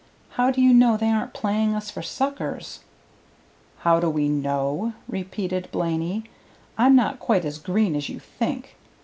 How 0.31 0.49
do 0.49 0.63
you 0.63 0.73
know 0.73 0.97
they 0.97 1.11
aren't 1.11 1.31
playing 1.31 1.75
us 1.75 1.91
for 1.91 2.01
suckers?" 2.01 2.79
"How 3.81 3.99
do 3.99 4.09
we 4.09 4.27
know?" 4.29 4.93
repeated 5.07 5.69
Blaney. 5.71 6.23
"I'm 6.75 6.95
not 6.95 7.19
quite 7.19 7.45
as 7.45 7.59
green 7.59 7.95
as 7.95 8.09
you 8.09 8.17
think. 8.19 8.77